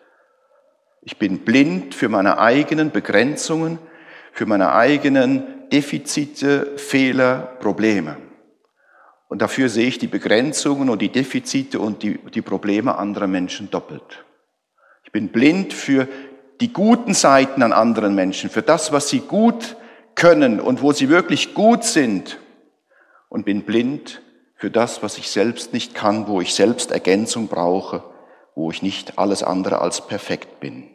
[1.04, 3.78] Ich bin blind für meine eigenen Begrenzungen,
[4.32, 8.16] für meine eigenen Defizite, Fehler, Probleme.
[9.28, 13.70] Und dafür sehe ich die Begrenzungen und die Defizite und die, die Probleme anderer Menschen
[13.70, 14.24] doppelt.
[15.04, 16.08] Ich bin blind für
[16.60, 19.76] die guten Seiten an anderen Menschen, für das, was sie gut
[20.14, 22.38] können und wo sie wirklich gut sind.
[23.28, 24.22] Und bin blind
[24.56, 28.04] für das, was ich selbst nicht kann, wo ich selbst Ergänzung brauche,
[28.54, 30.93] wo ich nicht alles andere als perfekt bin.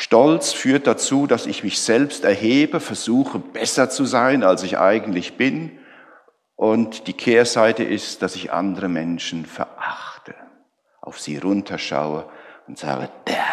[0.00, 5.36] Stolz führt dazu, dass ich mich selbst erhebe, versuche besser zu sein, als ich eigentlich
[5.36, 5.76] bin.
[6.54, 10.36] Und die Kehrseite ist, dass ich andere Menschen verachte,
[11.00, 12.30] auf sie runterschaue
[12.68, 13.44] und sage, der.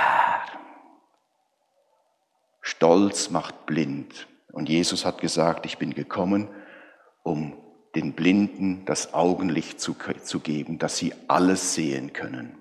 [2.61, 4.27] Stolz macht blind.
[4.51, 6.49] Und Jesus hat gesagt, ich bin gekommen,
[7.23, 7.57] um
[7.95, 12.55] den Blinden das Augenlicht zu, zu geben, dass sie alles sehen können.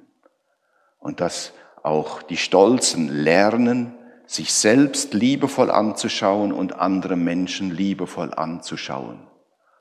[0.99, 1.53] Und dass
[1.85, 3.95] auch die Stolzen lernen,
[4.27, 9.21] sich selbst liebevoll anzuschauen und andere Menschen liebevoll anzuschauen.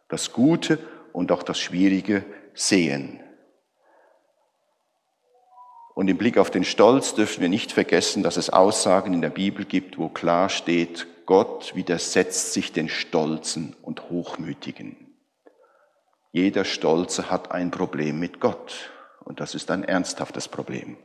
[0.10, 0.78] Das Gute
[1.14, 3.22] und auch das Schwierige sehen.
[5.96, 9.30] Und im Blick auf den Stolz dürfen wir nicht vergessen, dass es Aussagen in der
[9.30, 14.98] Bibel gibt, wo klar steht, Gott widersetzt sich den Stolzen und Hochmütigen.
[16.34, 18.92] Jeder Stolze hat ein Problem mit Gott
[19.24, 20.98] und das ist ein ernsthaftes Problem.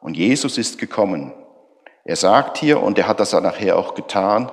[0.00, 1.32] Und Jesus ist gekommen.
[2.04, 4.50] Er sagt hier, und er hat das nachher auch getan,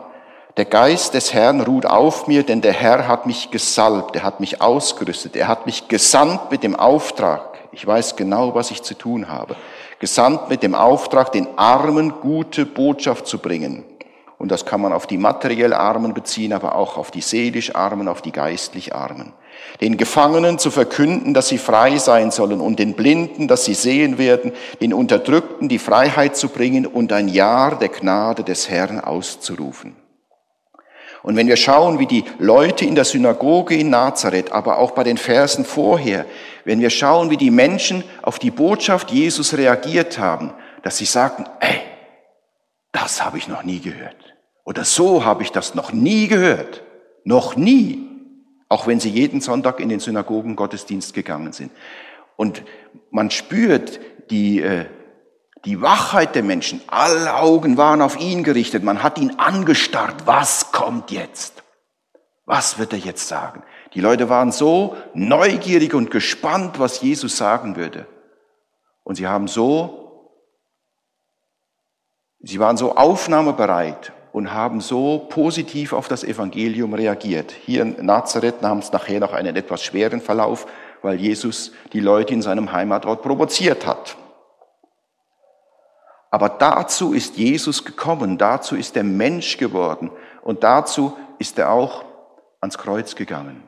[0.58, 4.40] der Geist des Herrn ruht auf mir, denn der Herr hat mich gesalbt, er hat
[4.40, 7.60] mich ausgerüstet, er hat mich gesandt mit dem Auftrag.
[7.74, 9.58] Ich weiß genau, was ich zu tun habe.
[10.00, 13.84] gesandt mit dem Auftrag, den Armen gute Botschaft zu bringen.
[14.38, 18.08] Und das kann man auf die materiell Armen beziehen, aber auch auf die seelisch Armen,
[18.08, 19.34] auf die geistlich Armen.
[19.80, 24.18] Den Gefangenen zu verkünden, dass sie frei sein sollen und den Blinden, dass sie sehen
[24.18, 29.96] werden, den Unterdrückten die Freiheit zu bringen und ein Jahr der Gnade des Herrn auszurufen.
[31.24, 35.04] Und wenn wir schauen, wie die Leute in der Synagoge in Nazareth, aber auch bei
[35.04, 36.26] den Versen vorher,
[36.66, 41.46] wenn wir schauen, wie die Menschen auf die Botschaft Jesus reagiert haben, dass sie sagten,
[41.62, 41.95] ey,
[42.96, 44.16] das habe ich noch nie gehört.
[44.64, 46.82] Oder so habe ich das noch nie gehört.
[47.26, 48.10] Noch nie.
[48.70, 51.72] Auch wenn sie jeden Sonntag in den Synagogen Gottesdienst gegangen sind.
[52.38, 52.64] Und
[53.12, 54.86] man spürt die, äh,
[55.66, 60.72] die Wachheit der Menschen, alle Augen waren auf ihn gerichtet, man hat ihn angestarrt, was
[60.72, 61.64] kommt jetzt?
[62.46, 63.64] Was wird er jetzt sagen?
[63.94, 68.08] Die Leute waren so neugierig und gespannt, was Jesus sagen würde.
[69.04, 70.05] Und sie haben so,
[72.48, 77.52] sie waren so aufnahmebereit und haben so positiv auf das Evangelium reagiert.
[77.52, 80.68] Hier in Nazareth nahm es nachher noch einen etwas schweren Verlauf,
[81.02, 84.18] weil Jesus die Leute in seinem Heimatort provoziert hat.
[86.32, 92.04] Aber dazu ist Jesus gekommen, dazu ist er Mensch geworden und dazu ist er auch
[92.60, 93.64] ans Kreuz gegangen.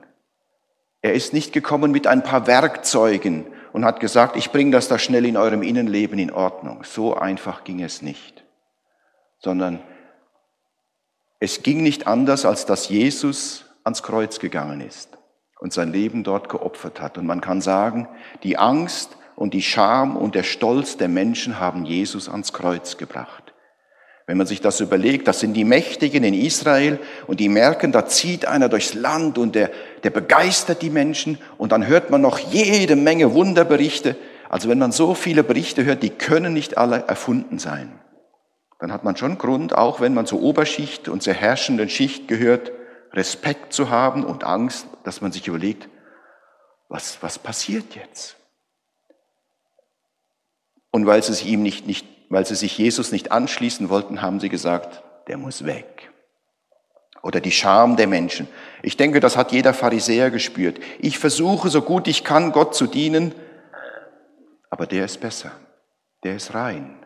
[1.01, 4.99] Er ist nicht gekommen mit ein paar Werkzeugen und hat gesagt, ich bringe das da
[4.99, 6.83] schnell in eurem Innenleben in Ordnung.
[6.83, 8.43] So einfach ging es nicht,
[9.39, 9.79] sondern
[11.39, 15.17] es ging nicht anders, als dass Jesus ans Kreuz gegangen ist
[15.59, 17.17] und sein Leben dort geopfert hat.
[17.17, 18.07] Und man kann sagen,
[18.43, 23.53] die Angst, und die Scham und der Stolz der Menschen haben Jesus ans Kreuz gebracht.
[24.25, 28.07] Wenn man sich das überlegt, das sind die Mächtigen in Israel und die merken, da
[28.07, 29.69] zieht einer durchs Land und der,
[30.03, 34.17] der begeistert die Menschen und dann hört man noch jede Menge Wunderberichte.
[34.49, 37.91] Also wenn man so viele Berichte hört, die können nicht alle erfunden sein.
[38.79, 42.71] Dann hat man schon Grund, auch wenn man zur Oberschicht und zur herrschenden Schicht gehört,
[43.13, 45.89] Respekt zu haben und Angst, dass man sich überlegt,
[46.89, 48.37] was, was passiert jetzt?
[50.91, 54.39] Und weil sie sich ihm nicht, nicht, weil sie sich Jesus nicht anschließen wollten, haben
[54.39, 56.11] sie gesagt, der muss weg.
[57.23, 58.47] Oder die Scham der Menschen.
[58.83, 60.79] Ich denke, das hat jeder Pharisäer gespürt.
[60.99, 63.33] Ich versuche so gut ich kann, Gott zu dienen,
[64.69, 65.51] aber der ist besser.
[66.23, 66.96] Der ist rein.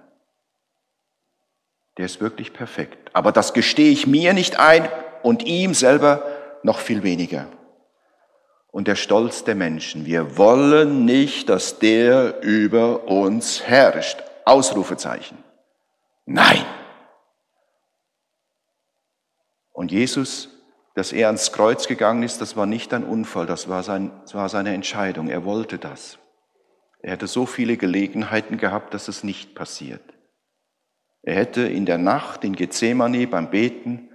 [1.97, 3.09] Der ist wirklich perfekt.
[3.13, 4.87] Aber das gestehe ich mir nicht ein
[5.23, 6.25] und ihm selber
[6.63, 7.47] noch viel weniger
[8.71, 10.05] und der Stolz der Menschen.
[10.05, 14.23] Wir wollen nicht, dass der über uns herrscht.
[14.45, 15.37] Ausrufezeichen.
[16.25, 16.65] Nein.
[19.71, 20.49] Und Jesus,
[20.95, 24.33] dass er ans Kreuz gegangen ist, das war nicht ein Unfall, das war, sein, das
[24.33, 25.29] war seine Entscheidung.
[25.29, 26.17] Er wollte das.
[27.01, 30.01] Er hätte so viele Gelegenheiten gehabt, dass es nicht passiert.
[31.23, 34.09] Er hätte in der Nacht in Gethsemane beim Beten,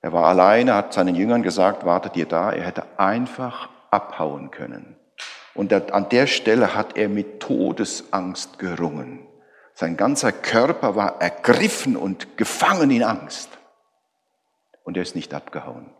[0.00, 4.96] er war alleine, hat seinen Jüngern gesagt, wartet ihr da, er hätte einfach abhauen können.
[5.54, 9.26] Und an der Stelle hat er mit Todesangst gerungen.
[9.74, 13.48] Sein ganzer Körper war ergriffen und gefangen in Angst.
[14.84, 15.90] Und er ist nicht abgehauen.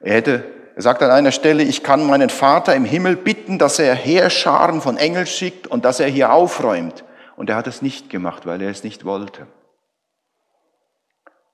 [0.00, 3.78] Er hätte, er sagt an einer Stelle, ich kann meinen Vater im Himmel bitten, dass
[3.78, 7.04] er Heerscharen von Engeln schickt und dass er hier aufräumt.
[7.36, 9.46] Und er hat es nicht gemacht, weil er es nicht wollte.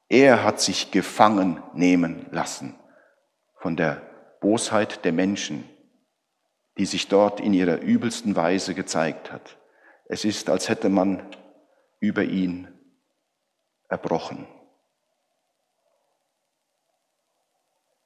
[0.08, 2.78] Er hat sich gefangen nehmen lassen
[3.56, 4.02] von der
[4.40, 5.68] Bosheit der Menschen,
[6.78, 9.58] die sich dort in ihrer übelsten Weise gezeigt hat.
[10.06, 11.26] Es ist, als hätte man
[12.00, 12.68] über ihn
[13.88, 14.46] erbrochen.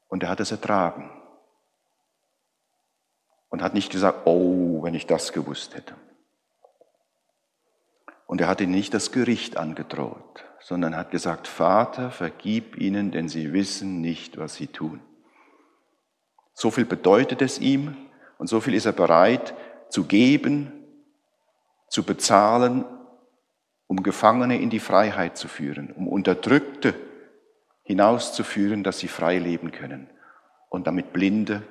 [0.08, 1.10] Und er hat es ertragen
[3.48, 5.94] und hat nicht gesagt, oh, wenn ich das gewusst hätte.
[8.26, 13.28] Und er hat ihnen nicht das Gericht angedroht, sondern hat gesagt, Vater, vergib ihnen, denn
[13.28, 15.00] sie wissen nicht, was sie tun.
[16.52, 17.96] So viel bedeutet es ihm
[18.38, 19.54] und so viel ist er bereit
[19.90, 20.72] zu geben,
[21.88, 22.84] zu bezahlen,
[23.86, 26.94] um Gefangene in die Freiheit zu führen, um Unterdrückte
[27.84, 30.10] hinauszuführen, dass sie frei leben können
[30.68, 31.62] und damit Blinde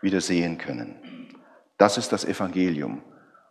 [0.00, 1.34] wieder sehen können.
[1.76, 3.02] Das ist das Evangelium.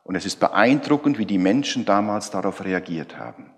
[0.08, 3.52] Und es ist beeindruckend, wie die Menschen damals darauf reagiert haben.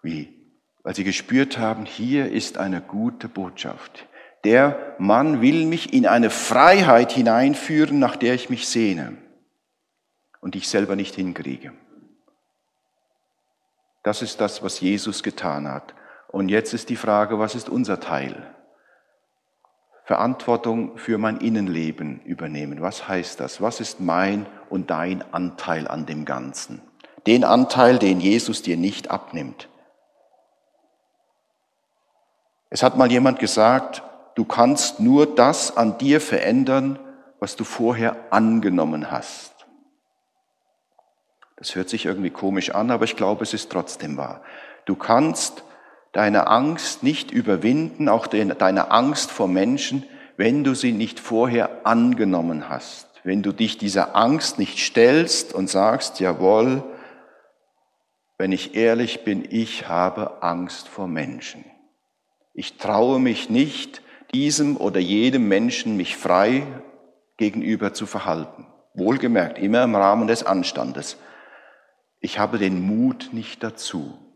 [0.00, 0.34] Wie?
[0.82, 4.06] Weil sie gespürt haben, hier ist eine gute Botschaft
[4.44, 9.18] der Mann will mich in eine Freiheit hineinführen, nach der ich mich sehne
[10.40, 11.72] und ich selber nicht hinkriege.
[14.02, 15.94] Das ist das, was Jesus getan hat.
[16.28, 18.54] Und jetzt ist die Frage, was ist unser Teil?
[20.10, 22.80] Verantwortung für mein Innenleben übernehmen.
[22.80, 23.60] Was heißt das?
[23.60, 26.82] Was ist mein und dein Anteil an dem Ganzen?
[27.28, 29.68] Den Anteil, den Jesus dir nicht abnimmt.
[32.70, 34.02] Es hat mal jemand gesagt,
[34.34, 36.98] du kannst nur das an dir verändern,
[37.38, 39.54] was du vorher angenommen hast.
[41.54, 44.42] Das hört sich irgendwie komisch an, aber ich glaube, es ist trotzdem wahr.
[44.86, 45.62] Du kannst
[46.12, 50.04] deine Angst nicht überwinden, auch deine Angst vor Menschen,
[50.36, 53.08] wenn du sie nicht vorher angenommen hast.
[53.22, 56.82] Wenn du dich dieser Angst nicht stellst und sagst, jawohl,
[58.38, 61.64] wenn ich ehrlich bin, ich habe Angst vor Menschen.
[62.54, 66.66] Ich traue mich nicht, diesem oder jedem Menschen mich frei
[67.36, 68.66] gegenüber zu verhalten.
[68.94, 71.18] Wohlgemerkt, immer im Rahmen des Anstandes.
[72.20, 74.29] Ich habe den Mut nicht dazu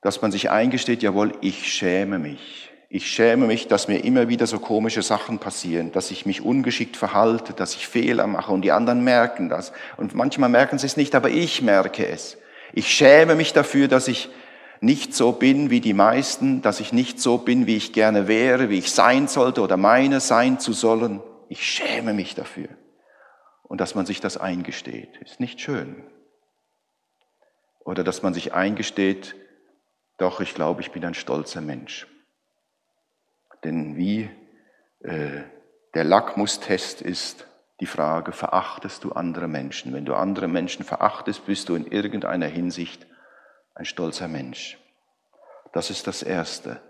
[0.00, 2.70] dass man sich eingesteht, jawohl, ich schäme mich.
[2.90, 6.96] Ich schäme mich, dass mir immer wieder so komische Sachen passieren, dass ich mich ungeschickt
[6.96, 9.72] verhalte, dass ich Fehler mache und die anderen merken das.
[9.98, 12.38] Und manchmal merken sie es nicht, aber ich merke es.
[12.72, 14.30] Ich schäme mich dafür, dass ich
[14.80, 18.70] nicht so bin wie die meisten, dass ich nicht so bin, wie ich gerne wäre,
[18.70, 21.20] wie ich sein sollte oder meine sein zu sollen.
[21.50, 22.68] Ich schäme mich dafür.
[23.64, 26.04] Und dass man sich das eingesteht, ist nicht schön.
[27.84, 29.34] Oder dass man sich eingesteht,
[30.18, 32.06] doch, ich glaube, ich bin ein stolzer Mensch.
[33.64, 34.28] Denn wie
[35.00, 35.42] äh,
[35.94, 37.46] der Lackmustest ist
[37.80, 39.92] die Frage, verachtest du andere Menschen?
[39.94, 43.06] Wenn du andere Menschen verachtest, bist du in irgendeiner Hinsicht
[43.74, 44.78] ein stolzer Mensch.
[45.72, 46.80] Das ist das Erste.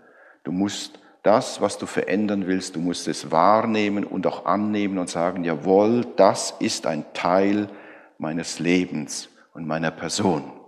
[0.43, 5.09] Du musst das, was du verändern willst, du musst es wahrnehmen und auch annehmen und
[5.09, 7.69] sagen, jawohl, das ist ein Teil
[8.17, 10.58] meines Lebens und meiner Person.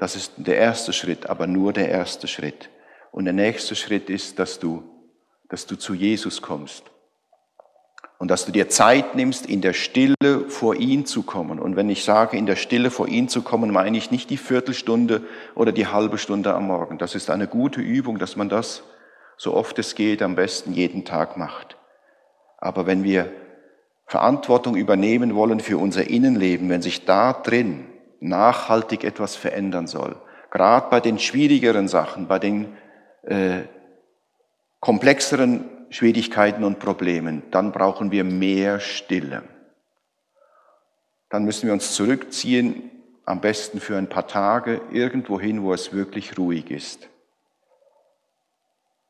[0.00, 2.70] Das ist der erste Schritt, aber nur der erste Schritt.
[3.12, 4.82] Und der nächste Schritt ist, dass du,
[5.50, 6.84] dass du zu Jesus kommst.
[8.16, 10.16] Und dass du dir Zeit nimmst, in der Stille
[10.48, 11.58] vor ihn zu kommen.
[11.58, 14.38] Und wenn ich sage, in der Stille vor ihn zu kommen, meine ich nicht die
[14.38, 15.20] Viertelstunde
[15.54, 16.96] oder die halbe Stunde am Morgen.
[16.96, 18.82] Das ist eine gute Übung, dass man das,
[19.36, 21.76] so oft es geht, am besten jeden Tag macht.
[22.56, 23.30] Aber wenn wir
[24.06, 27.86] Verantwortung übernehmen wollen für unser Innenleben, wenn sich da drin
[28.20, 30.16] nachhaltig etwas verändern soll.
[30.50, 32.76] Gerade bei den schwierigeren Sachen, bei den
[33.22, 33.62] äh,
[34.80, 39.42] komplexeren Schwierigkeiten und Problemen, dann brauchen wir mehr Stille.
[41.28, 42.90] Dann müssen wir uns zurückziehen,
[43.24, 47.08] am besten für ein paar Tage, irgendwo hin, wo es wirklich ruhig ist.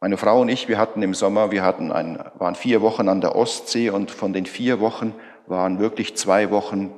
[0.01, 3.21] Meine Frau und ich, wir hatten im Sommer, wir hatten ein, waren vier Wochen an
[3.21, 5.15] der Ostsee und von den vier Wochen
[5.47, 6.91] waren wirklich zwei Wochen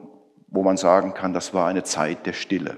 [0.52, 2.76] wo man sagen kann, das war eine Zeit der Stille.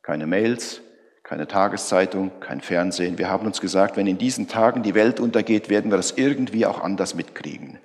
[0.00, 0.80] Keine Mails,
[1.24, 3.18] keine Tageszeitung, kein Fernsehen.
[3.18, 6.64] Wir haben uns gesagt, wenn in diesen Tagen die Welt untergeht, werden wir das irgendwie
[6.64, 7.78] auch anders mitkriegen.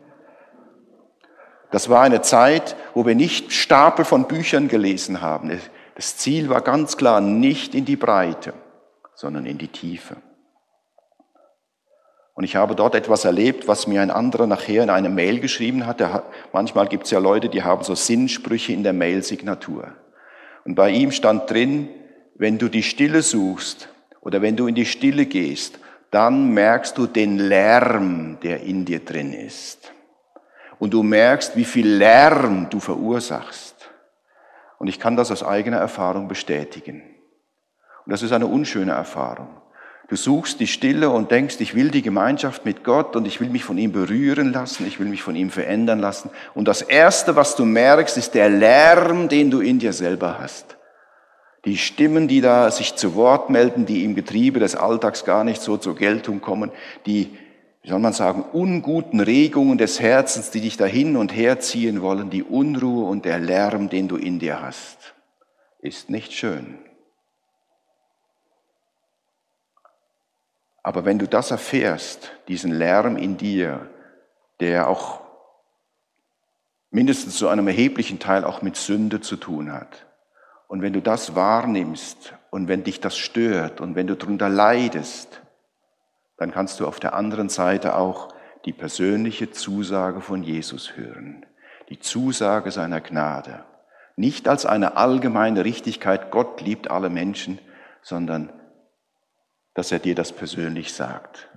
[1.71, 5.60] Das war eine Zeit, wo wir nicht Stapel von Büchern gelesen haben.
[5.95, 8.53] Das Ziel war ganz klar nicht in die Breite,
[9.15, 10.17] sondern in die Tiefe.
[12.36, 15.86] Und ich habe dort etwas erlebt, was mir ein anderer nachher in eine Mail geschrieben
[15.86, 16.02] hat.
[16.52, 19.93] manchmal gibt es ja Leute, die haben so Sinnsprüche in der Mail-Signatur.
[20.65, 21.89] Und bei ihm stand drin,
[22.36, 23.89] wenn du die Stille suchst
[24.22, 29.00] oder wenn du in die Stille gehst, dann merkst du den Lärm, der in dir
[29.00, 29.91] drin ist.
[30.80, 33.89] Und du merkst, wie viel Lärm du verursachst.
[34.80, 37.04] Und ich kann das aus eigener Erfahrung bestätigen.
[38.06, 39.62] Und das ist eine unschöne Erfahrung.
[40.13, 43.49] Du suchst die Stille und denkst, ich will die Gemeinschaft mit Gott und ich will
[43.49, 46.30] mich von ihm berühren lassen, ich will mich von ihm verändern lassen.
[46.54, 50.78] Und das Erste, was du merkst, ist der Lärm, den du in dir selber hast.
[51.65, 55.63] Die Stimmen, die da sich zu Wort melden, die im Getriebe des Alltags gar nicht
[55.63, 56.69] so zur Geltung kommen,
[57.08, 57.32] die,
[57.82, 62.04] wie soll man sagen, unguten Regungen des Herzens, die dich da hin und her ziehen
[62.04, 65.15] wollen, die Unruhe und der Lärm, den du in dir hast,
[65.80, 66.78] ist nicht schön.
[70.84, 73.89] Aber wenn du das erfährst, diesen Lärm in dir,
[74.60, 75.22] der auch
[76.91, 80.05] mindestens zu einem erheblichen Teil auch mit Sünde zu tun hat,
[80.68, 85.41] und wenn du das wahrnimmst und wenn dich das stört und wenn du darunter leidest,
[86.38, 88.30] dann kannst du auf der anderen Seite auch
[88.66, 91.45] die persönliche Zusage von Jesus hören,
[91.89, 93.64] die Zusage seiner Gnade.
[94.16, 97.60] Nicht als eine allgemeine Richtigkeit, Gott liebt alle Menschen,
[98.01, 98.51] sondern
[99.74, 101.49] dass er dir das persönlich sagt.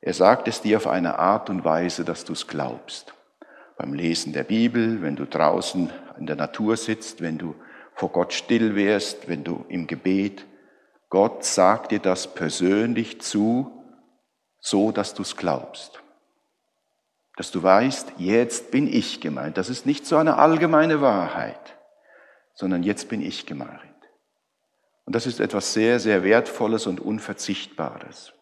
[0.00, 3.14] Er sagt es dir auf eine Art und Weise, dass du es glaubst.
[3.78, 7.54] Beim Lesen der Bibel, wenn du draußen in der Natur sitzt, wenn du
[7.94, 10.44] vor Gott still wärst, wenn du im Gebet,
[11.08, 13.84] Gott sagt dir das persönlich zu,
[14.58, 16.02] so dass du es glaubst.
[17.36, 19.56] Dass du weißt, jetzt bin ich gemeint.
[19.56, 21.76] Das ist nicht so eine allgemeine Wahrheit,
[22.54, 23.91] sondern jetzt bin ich gemeint.
[25.04, 28.32] Und das ist etwas sehr, sehr Wertvolles und Unverzichtbares.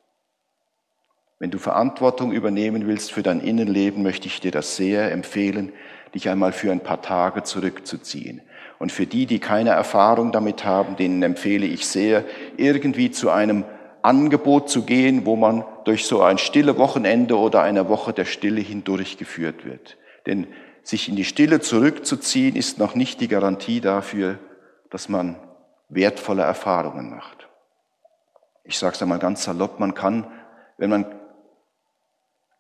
[1.39, 5.73] Wenn du Verantwortung übernehmen willst für dein Innenleben, möchte ich dir das sehr empfehlen,
[6.15, 8.43] dich einmal für ein paar Tage zurückzuziehen.
[8.79, 12.25] Und für die, die keine Erfahrung damit haben, denen empfehle ich sehr,
[12.59, 13.65] irgendwie zu einem
[14.03, 18.61] Angebot zu gehen, wo man durch so ein stille Wochenende oder eine Woche der Stille
[18.61, 19.97] hindurchgeführt wird.
[20.27, 20.47] Denn
[20.83, 24.39] sich in die Stille zurückzuziehen, ist noch nicht die Garantie dafür,
[24.91, 25.37] dass man
[25.91, 27.49] wertvolle Erfahrungen macht.
[28.65, 30.31] Ich sage es einmal ganz salopp, man kann,
[30.79, 31.07] wenn man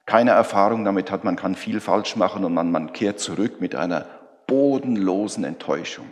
[0.06, 3.74] keine Erfahrung damit hat, man kann viel falsch machen und man, man kehrt zurück mit
[3.76, 4.06] einer
[4.46, 6.08] bodenlosen Enttäuschung.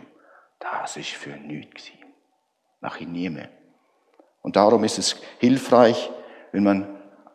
[0.59, 1.35] Das ist für
[3.01, 3.49] ich nie mehr.
[4.41, 6.09] Und darum ist es hilfreich,
[6.53, 6.87] wenn man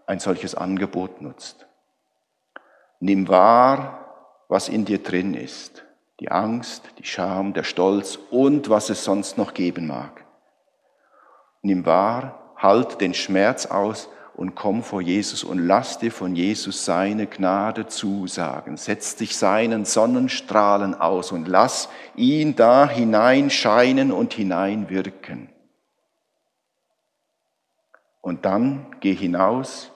[0.06, 1.66] ein solches Angebot nutzt.
[3.00, 5.84] Nimm wahr, was in dir drin ist.
[6.24, 10.24] Die Angst, die Scham, der Stolz und was es sonst noch geben mag.
[11.60, 16.86] Nimm wahr, halt den Schmerz aus und komm vor Jesus und lass dir von Jesus
[16.86, 18.78] seine Gnade zusagen.
[18.78, 25.50] Setz dich seinen Sonnenstrahlen aus und lass ihn da hineinscheinen und hineinwirken.
[28.22, 29.90] Und dann geh hinaus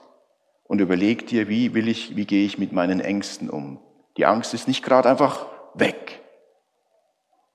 [0.65, 3.79] und überleg dir, wie will ich, wie gehe ich mit meinen Ängsten um?
[4.19, 5.47] Die Angst ist nicht gerade einfach
[5.79, 6.21] weg.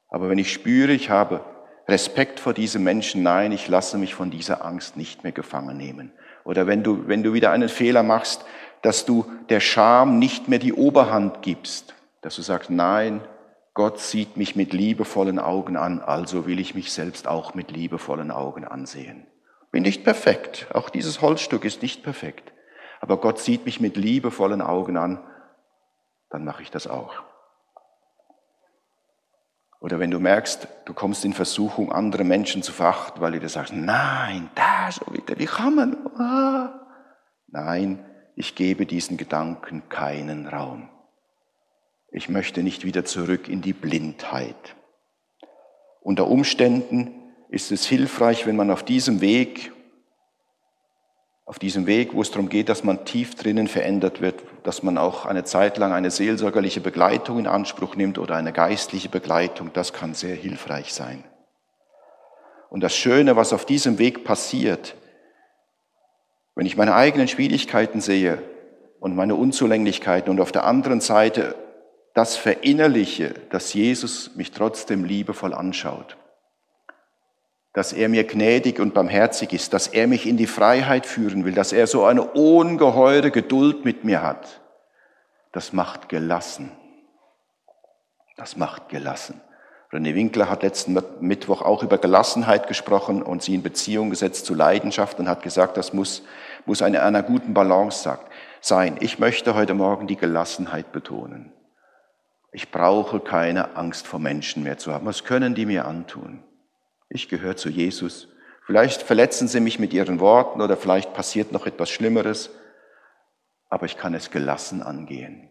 [0.09, 1.43] Aber wenn ich spüre, ich habe
[1.88, 6.11] Respekt vor diesem Menschen, nein, ich lasse mich von dieser Angst nicht mehr gefangen nehmen.
[6.45, 8.45] Oder wenn du, wenn du wieder einen Fehler machst,
[8.82, 13.21] dass du der Scham nicht mehr die Oberhand gibst, dass du sagst, nein,
[13.74, 18.30] Gott sieht mich mit liebevollen Augen an, also will ich mich selbst auch mit liebevollen
[18.30, 19.26] Augen ansehen.
[19.71, 22.53] Bin nicht perfekt, auch dieses Holzstück ist nicht perfekt,
[23.01, 25.19] aber Gott sieht mich mit liebevollen Augen an,
[26.30, 27.24] dann mache ich das auch.
[29.84, 33.49] Oder wenn du merkst, du kommst in Versuchung, andere Menschen zu verachten, weil du dir
[33.49, 36.07] sagst, nein, da schon wieder, wie kann man?
[36.17, 36.88] Ah.
[37.47, 37.99] Nein,
[38.38, 40.88] ich gebe diesen Gedanken keinen Raum.
[42.13, 44.77] Ich möchte nicht wieder zurück in die Blindheit.
[45.99, 47.11] Unter Umständen
[47.49, 49.73] ist es hilfreich, wenn man auf diesem Weg
[51.46, 54.98] auf diesem Weg, wo es darum geht, dass man tief drinnen verändert wird, dass man
[54.98, 59.91] auch eine Zeit lang eine seelsorgerliche Begleitung in Anspruch nimmt oder eine geistliche Begleitung, das
[59.91, 61.24] kann sehr hilfreich sein.
[62.70, 64.96] Und das Schöne, was auf diesem Weg passiert,
[66.56, 68.41] wenn ich meine eigenen Schwierigkeiten sehe
[69.00, 71.56] und meine Unzulänglichkeiten und auf der anderen Seite
[72.14, 76.16] das verinnerliche, dass Jesus mich trotzdem liebevoll anschaut,
[77.74, 81.53] dass er mir gnädig und barmherzig ist, dass er mich in die Freiheit führen will,
[81.53, 84.61] dass er so eine ungeheure Geduld mit mir hat.
[85.51, 86.71] Das macht gelassen.
[88.38, 89.41] Das macht gelassen.
[89.91, 94.55] René Winkler hat letzten Mittwoch auch über Gelassenheit gesprochen und sie in Beziehung gesetzt zu
[94.55, 96.24] Leidenschaft und hat gesagt, das muss,
[96.65, 98.17] muss eine, einer guten Balance
[98.59, 98.97] sein.
[99.01, 101.51] Ich möchte heute Morgen die Gelassenheit betonen.
[102.51, 105.05] Ich brauche keine Angst vor Menschen mehr zu haben.
[105.05, 106.43] Was können die mir antun?
[107.14, 108.28] Ich gehöre zu Jesus.
[108.66, 112.49] Vielleicht verletzen sie mich mit ihren Worten oder vielleicht passiert noch etwas Schlimmeres,
[113.70, 115.49] aber ich kann es gelassen angehen.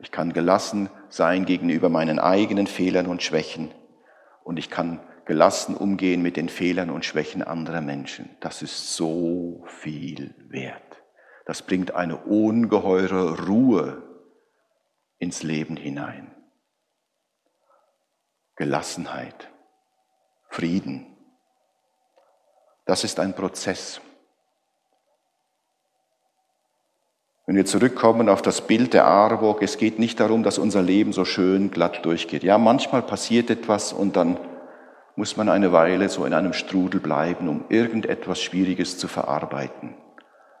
[0.00, 3.72] Ich kann gelassen sein gegenüber meinen eigenen Fehlern und Schwächen
[4.44, 8.30] und ich kann gelassen umgehen mit den Fehlern und Schwächen anderer Menschen.
[8.40, 11.02] Das ist so viel wert.
[11.44, 14.02] Das bringt eine ungeheure Ruhe
[15.18, 16.34] ins Leben hinein.
[18.56, 19.50] Gelassenheit.
[20.48, 21.06] Frieden.
[22.84, 24.00] Das ist ein Prozess.
[27.46, 31.12] Wenn wir zurückkommen auf das Bild der Aarburg, es geht nicht darum, dass unser Leben
[31.12, 32.42] so schön glatt durchgeht.
[32.42, 34.38] Ja, manchmal passiert etwas und dann
[35.16, 39.94] muss man eine Weile so in einem Strudel bleiben, um irgendetwas Schwieriges zu verarbeiten.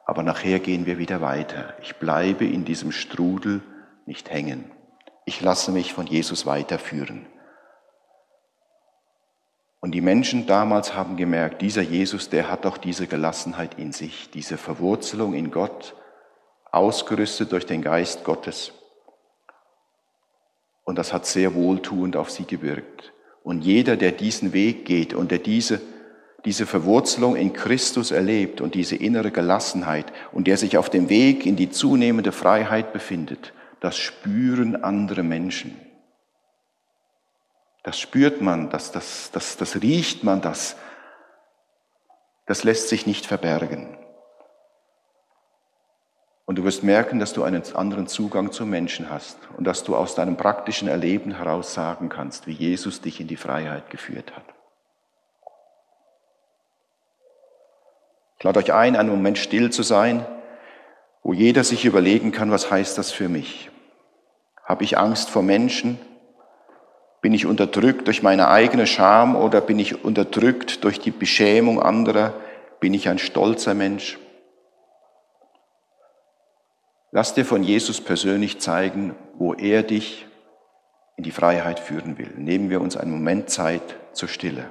[0.04, 1.74] Aber nachher gehen wir wieder weiter.
[1.82, 3.60] Ich bleibe in diesem Strudel
[4.06, 4.70] nicht hängen.
[5.26, 7.26] Ich lasse mich von Jesus weiterführen.
[9.80, 14.30] Und die Menschen damals haben gemerkt, dieser Jesus, der hat auch diese Gelassenheit in sich,
[14.30, 15.94] diese Verwurzelung in Gott,
[16.70, 18.72] ausgerüstet durch den Geist Gottes.
[20.84, 23.12] Und das hat sehr wohltuend auf sie gewirkt.
[23.44, 25.80] Und jeder, der diesen Weg geht und der diese,
[26.44, 31.46] diese Verwurzelung in Christus erlebt und diese innere Gelassenheit und der sich auf dem Weg
[31.46, 35.76] in die zunehmende Freiheit befindet, das spüren andere Menschen.
[37.88, 40.76] Das spürt man, das, das, das, das riecht man, das,
[42.44, 43.96] das lässt sich nicht verbergen.
[46.44, 49.96] Und du wirst merken, dass du einen anderen Zugang zu Menschen hast und dass du
[49.96, 54.44] aus deinem praktischen Erleben heraus sagen kannst, wie Jesus dich in die Freiheit geführt hat.
[58.36, 60.26] Ich lade euch ein, einen Moment still zu sein,
[61.22, 63.70] wo jeder sich überlegen kann, was heißt das für mich?
[64.62, 65.98] Habe ich Angst vor Menschen?
[67.20, 72.34] Bin ich unterdrückt durch meine eigene Scham oder bin ich unterdrückt durch die Beschämung anderer?
[72.80, 74.18] Bin ich ein stolzer Mensch?
[77.10, 80.26] Lass dir von Jesus persönlich zeigen, wo er dich
[81.16, 82.32] in die Freiheit führen will.
[82.36, 84.66] Nehmen wir uns einen Moment Zeit zur Stille.